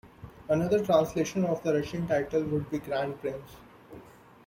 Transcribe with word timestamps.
Another 0.49 0.83
translation 0.83 1.45
of 1.45 1.61
the 1.61 1.75
Russian 1.75 2.07
title 2.07 2.41
would 2.45 2.71
be 2.71 2.79
grand 2.79 3.21
prince. 3.21 3.57